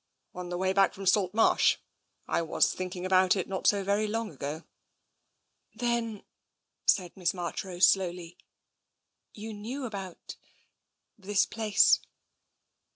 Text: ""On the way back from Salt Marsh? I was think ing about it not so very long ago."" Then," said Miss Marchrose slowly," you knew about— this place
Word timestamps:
""On 0.33 0.49
the 0.49 0.57
way 0.57 0.73
back 0.73 0.95
from 0.95 1.05
Salt 1.05 1.31
Marsh? 1.31 1.77
I 2.27 2.41
was 2.41 2.73
think 2.73 2.95
ing 2.95 3.05
about 3.05 3.35
it 3.35 3.47
not 3.47 3.67
so 3.67 3.83
very 3.83 4.07
long 4.07 4.31
ago."" 4.31 4.63
Then," 5.75 6.23
said 6.87 7.15
Miss 7.15 7.35
Marchrose 7.35 7.85
slowly," 7.85 8.35
you 9.35 9.53
knew 9.53 9.85
about— 9.85 10.37
this 11.25 11.45
place 11.45 11.99